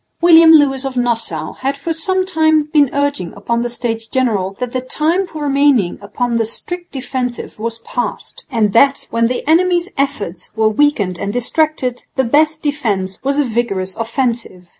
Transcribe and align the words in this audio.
William 0.19 0.49
Lewis 0.51 0.83
of 0.83 0.97
Nassau 0.97 1.53
had 1.53 1.77
for 1.77 1.93
sometime 1.93 2.63
been 2.73 2.89
urging 2.91 3.33
upon 3.33 3.61
the 3.61 3.69
States 3.69 4.07
General 4.07 4.55
that 4.59 4.71
the 4.71 4.81
time 4.81 5.27
for 5.27 5.43
remaining 5.43 5.99
upon 6.01 6.37
the 6.37 6.45
strict 6.45 6.91
defensive 6.91 7.59
was 7.59 7.77
past, 7.77 8.43
and 8.49 8.73
that, 8.73 9.05
when 9.11 9.27
the 9.27 9.47
enemy's 9.47 9.89
efforts 9.99 10.49
were 10.55 10.69
weakened 10.69 11.19
and 11.19 11.31
distracted, 11.31 12.05
the 12.15 12.23
best 12.23 12.63
defence 12.63 13.19
was 13.23 13.37
a 13.37 13.43
vigorous 13.43 13.95
offensive. 13.95 14.69